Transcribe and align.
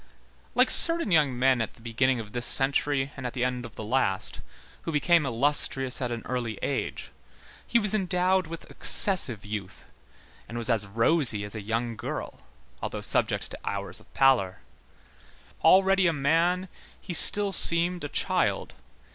Like 0.55 0.71
certain 0.71 1.11
young 1.11 1.37
men 1.37 1.61
at 1.61 1.75
the 1.75 1.79
beginning 1.81 2.19
of 2.19 2.31
this 2.31 2.47
century 2.47 3.11
and 3.15 3.23
the 3.27 3.43
end 3.43 3.67
of 3.67 3.75
the 3.75 3.83
last, 3.83 4.41
who 4.81 4.91
became 4.91 5.27
illustrious 5.27 6.01
at 6.01 6.09
an 6.09 6.23
early 6.25 6.57
age, 6.63 7.11
he 7.67 7.77
was 7.77 7.93
endowed 7.93 8.47
with 8.47 8.67
excessive 8.71 9.45
youth, 9.45 9.85
and 10.49 10.57
was 10.57 10.71
as 10.71 10.87
rosy 10.87 11.43
as 11.43 11.53
a 11.53 11.61
young 11.61 11.95
girl, 11.95 12.39
although 12.81 12.99
subject 13.01 13.51
to 13.51 13.59
hours 13.63 13.99
of 13.99 14.11
pallor. 14.15 14.61
Already 15.63 16.07
a 16.07 16.13
man, 16.13 16.67
he 16.99 17.13
still 17.13 17.51
seemed 17.51 18.03
a 18.03 18.09
child. 18.09 18.73